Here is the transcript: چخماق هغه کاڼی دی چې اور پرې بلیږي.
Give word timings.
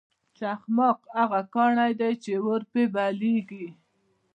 چخماق 0.37 0.99
هغه 1.17 1.41
کاڼی 1.53 1.91
دی 1.99 2.11
چې 2.23 2.33
اور 2.45 2.61
پرې 2.71 2.83
بلیږي. 2.95 3.67